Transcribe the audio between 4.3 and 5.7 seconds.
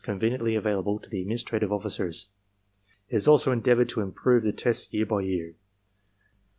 the tests year by year.